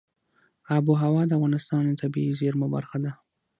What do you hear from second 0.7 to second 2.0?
آب وهوا د افغانستان د